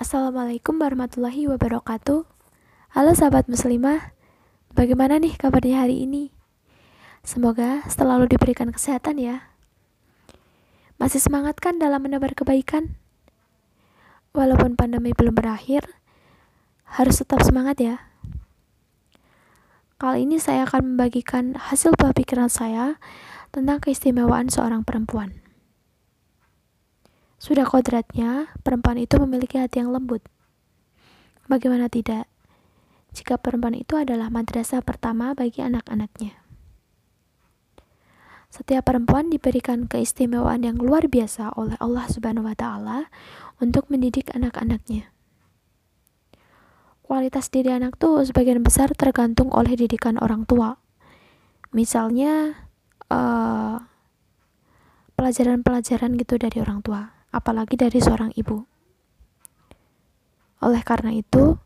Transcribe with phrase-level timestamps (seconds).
[0.00, 2.24] Assalamualaikum warahmatullahi wabarakatuh.
[2.96, 4.16] Halo sahabat muslimah,
[4.72, 6.32] bagaimana nih kabarnya hari ini?
[7.20, 9.52] Semoga selalu diberikan kesehatan ya.
[10.96, 12.96] Masih semangat kan dalam menebar kebaikan?
[14.32, 15.84] Walaupun pandemi belum berakhir,
[16.96, 17.96] harus tetap semangat ya.
[20.00, 22.16] Kali ini saya akan membagikan hasil buah
[22.48, 22.96] saya
[23.52, 25.49] tentang keistimewaan seorang perempuan.
[27.40, 30.20] Sudah kodratnya, perempuan itu memiliki hati yang lembut.
[31.48, 32.28] Bagaimana tidak,
[33.16, 36.36] jika perempuan itu adalah madrasah pertama bagi anak-anaknya.
[38.52, 43.08] Setiap perempuan diberikan keistimewaan yang luar biasa oleh Allah Subhanahu wa taala
[43.56, 45.08] untuk mendidik anak-anaknya.
[47.00, 50.76] Kualitas diri anak tuh sebagian besar tergantung oleh didikan orang tua.
[51.72, 52.52] Misalnya
[53.08, 53.80] uh,
[55.16, 58.66] pelajaran-pelajaran gitu dari orang tua apalagi dari seorang ibu.
[60.60, 61.56] Oleh karena itu,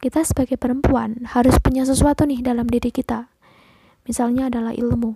[0.00, 3.28] kita sebagai perempuan harus punya sesuatu nih dalam diri kita.
[4.08, 5.14] Misalnya adalah ilmu.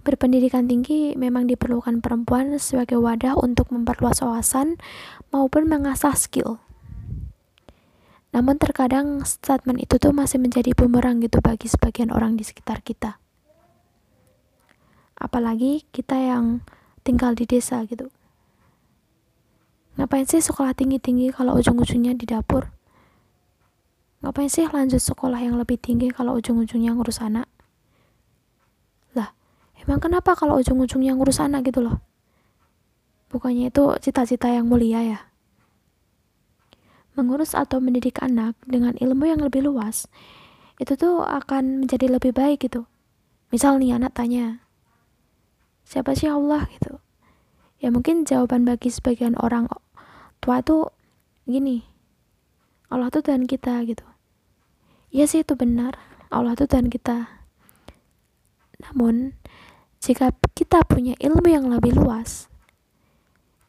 [0.00, 4.80] Berpendidikan tinggi memang diperlukan perempuan sebagai wadah untuk memperluas wawasan
[5.28, 6.56] maupun mengasah skill.
[8.30, 13.18] Namun terkadang statement itu tuh masih menjadi bumerang gitu bagi sebagian orang di sekitar kita.
[15.20, 16.64] Apalagi kita yang
[17.02, 18.08] tinggal di desa gitu.
[20.00, 22.72] Ngapain sih sekolah tinggi-tinggi kalau ujung-ujungnya di dapur?
[24.24, 27.48] Ngapain sih lanjut sekolah yang lebih tinggi kalau ujung-ujungnya ngurus anak?
[29.12, 29.32] Lah
[29.80, 32.00] emang kenapa kalau ujung-ujungnya ngurus anak gitu loh?
[33.28, 35.20] Bukannya itu cita-cita yang mulia ya?
[37.18, 40.08] Mengurus atau mendidik anak dengan ilmu yang lebih luas
[40.80, 42.88] itu tuh akan menjadi lebih baik gitu.
[43.52, 44.64] Misal nih anak tanya
[45.90, 47.02] siapa sih Allah gitu.
[47.82, 49.66] Ya mungkin jawaban bagi sebagian orang
[50.38, 50.86] tua itu
[51.50, 51.82] gini
[52.86, 54.06] Allah tuh Tuhan kita gitu.
[55.10, 55.98] Ya sih itu benar.
[56.30, 57.42] Allah tuh Tuhan kita.
[58.86, 59.34] Namun
[59.98, 62.46] jika kita punya ilmu yang lebih luas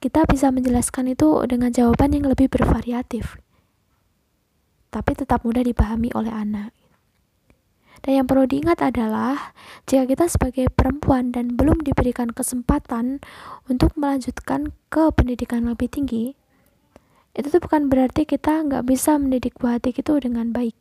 [0.01, 3.37] kita bisa menjelaskan itu dengan jawaban yang lebih bervariatif.
[4.89, 6.73] Tapi tetap mudah dipahami oleh anak
[8.01, 9.53] dan yang perlu diingat adalah,
[9.85, 13.21] jika kita sebagai perempuan dan belum diberikan kesempatan
[13.69, 16.33] untuk melanjutkan ke pendidikan lebih tinggi,
[17.37, 20.73] itu tuh bukan berarti kita nggak bisa mendidik buah hati itu dengan baik.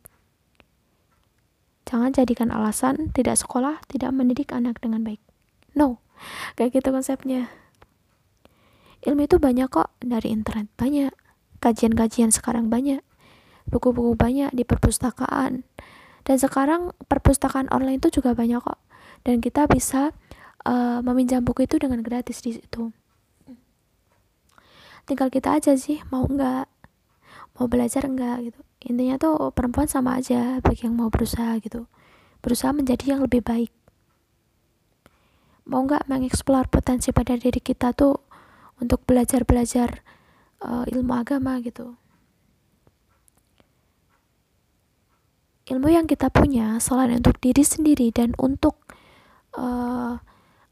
[1.85, 5.21] Jangan jadikan alasan tidak sekolah, tidak mendidik anak dengan baik.
[5.77, 6.01] No,
[6.57, 7.53] kayak gitu konsepnya.
[9.05, 11.13] Ilmu itu banyak kok dari internet, banyak.
[11.61, 13.05] Kajian-kajian sekarang banyak.
[13.69, 15.69] Buku-buku banyak di perpustakaan
[16.31, 18.79] dan sekarang perpustakaan online itu juga banyak kok.
[19.27, 20.15] Dan kita bisa
[20.63, 22.95] uh, meminjam buku itu dengan gratis di situ.
[25.11, 26.71] Tinggal kita aja sih mau nggak
[27.59, 28.63] mau belajar enggak gitu.
[28.87, 31.91] Intinya tuh perempuan sama aja bagi yang mau berusaha gitu.
[32.47, 33.75] Berusaha menjadi yang lebih baik.
[35.67, 38.15] Mau nggak mengeksplor potensi pada diri kita tuh
[38.79, 40.07] untuk belajar belajar
[40.63, 41.99] uh, ilmu agama gitu
[45.71, 48.77] ilmu yang kita punya selain untuk diri sendiri dan untuk
[49.55, 50.19] uh,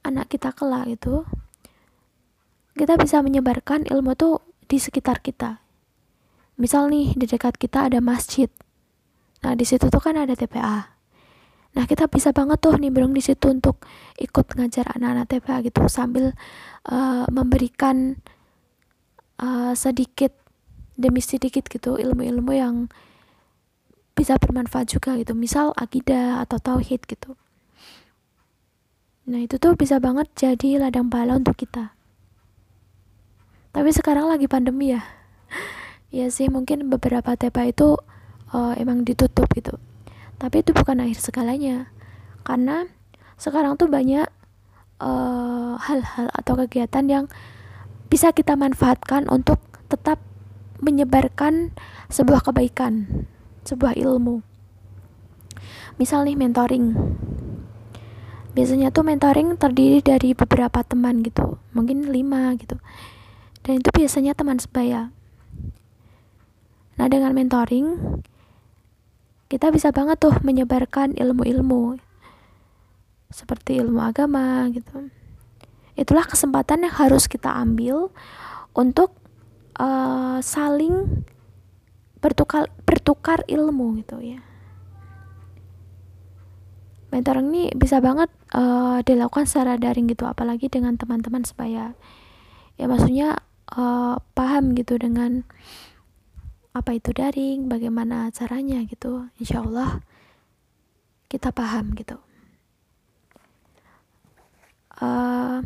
[0.02, 1.22] anak kita kelak itu
[2.74, 5.62] kita bisa menyebarkan ilmu tuh di sekitar kita.
[6.58, 8.50] Misal nih di dekat kita ada masjid.
[9.46, 10.98] Nah di situ tuh kan ada TPA
[11.76, 13.84] nah kita bisa banget tuh nimbrung di situ untuk
[14.16, 16.32] ikut ngajar anak-anak TPA gitu sambil
[16.88, 18.16] uh, memberikan
[19.38, 20.32] uh, sedikit
[20.98, 22.76] demi sedikit gitu ilmu-ilmu yang
[24.18, 25.38] bisa bermanfaat juga gitu.
[25.38, 27.38] Misal akidah atau tauhid gitu.
[29.30, 31.94] Nah itu tuh bisa banget jadi ladang bala untuk kita.
[33.70, 35.06] Tapi sekarang lagi pandemi ya.
[36.08, 38.00] Ya sih mungkin beberapa TPA itu
[38.56, 39.76] uh, emang ditutup gitu.
[40.40, 41.92] Tapi itu bukan akhir segalanya.
[42.48, 42.88] Karena
[43.36, 44.24] sekarang tuh banyak
[45.04, 47.24] eh, hal-hal uh, atau kegiatan yang
[48.08, 49.60] bisa kita manfaatkan untuk
[49.92, 50.16] tetap
[50.80, 51.76] menyebarkan
[52.08, 53.28] sebuah kebaikan
[53.68, 54.40] sebuah ilmu.
[56.00, 56.96] Misal nih mentoring.
[58.56, 62.80] Biasanya tuh mentoring terdiri dari beberapa teman gitu mungkin lima gitu.
[63.60, 65.12] Dan itu biasanya teman sebaya.
[66.96, 67.86] Nah dengan mentoring
[69.52, 72.00] kita bisa banget tuh menyebarkan ilmu-ilmu.
[73.28, 75.12] Seperti ilmu agama gitu.
[75.98, 78.08] Itulah kesempatan yang harus kita ambil
[78.72, 79.12] untuk
[79.76, 81.26] uh, saling
[82.18, 84.42] bertukar bertukar ilmu gitu ya
[87.08, 91.96] mentoring ini bisa banget uh, dilakukan secara daring gitu apalagi dengan teman-teman supaya
[92.76, 93.40] ya maksudnya
[93.72, 95.48] uh, paham gitu dengan
[96.78, 99.26] apa itu daring, bagaimana caranya gitu.
[99.42, 99.98] Insya Allah
[101.26, 102.22] kita paham gitu.
[104.98, 105.62] Uh,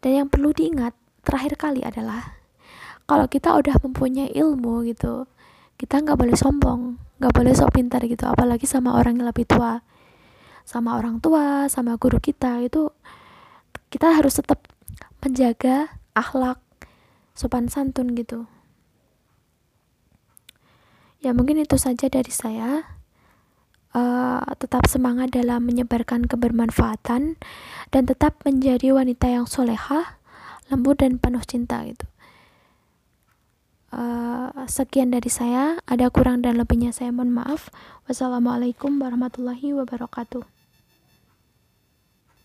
[0.00, 2.37] dan yang perlu diingat terakhir kali adalah
[3.08, 5.24] kalau kita udah mempunyai ilmu gitu,
[5.80, 9.80] kita nggak boleh sombong, nggak boleh sok pintar gitu, apalagi sama orang yang lebih tua,
[10.68, 12.92] sama orang tua, sama guru kita itu
[13.88, 14.60] kita harus tetap
[15.24, 16.60] menjaga akhlak
[17.32, 18.44] sopan santun gitu.
[21.24, 22.84] Ya mungkin itu saja dari saya.
[23.88, 27.40] Uh, tetap semangat dalam menyebarkan kebermanfaatan
[27.88, 30.20] dan tetap menjadi wanita yang solehah
[30.68, 32.04] lembut dan penuh cinta gitu
[33.94, 35.80] uh, sekian dari saya.
[35.88, 37.72] Ada kurang dan lebihnya saya mohon maaf.
[38.10, 40.57] Wassalamualaikum warahmatullahi wabarakatuh